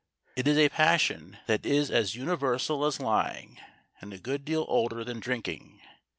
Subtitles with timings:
[0.35, 3.59] It is a passion that is as universal as lying,
[4.01, 5.79] and a good deal older than drinking.